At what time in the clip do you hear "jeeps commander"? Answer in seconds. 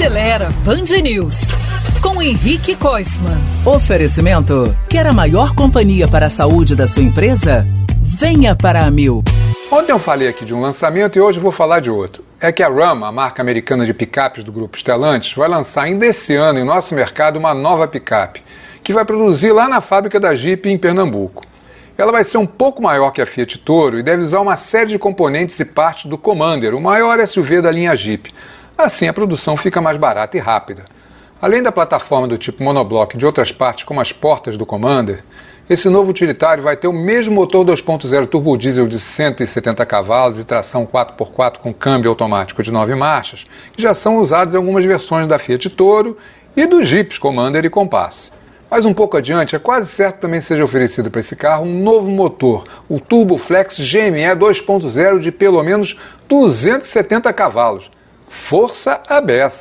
46.88-47.66